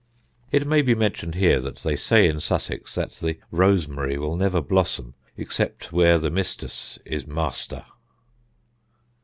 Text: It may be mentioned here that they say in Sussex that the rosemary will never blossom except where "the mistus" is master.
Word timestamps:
It 0.51 0.65
may 0.65 0.81
be 0.81 0.95
mentioned 0.95 1.35
here 1.35 1.59
that 1.61 1.75
they 1.83 1.95
say 1.95 2.27
in 2.27 2.39
Sussex 2.39 2.95
that 2.95 3.11
the 3.17 3.37
rosemary 3.51 4.17
will 4.17 4.35
never 4.35 4.59
blossom 4.59 5.13
except 5.37 5.91
where 5.93 6.17
"the 6.17 6.31
mistus" 6.31 6.97
is 7.05 7.27
master. 7.27 7.85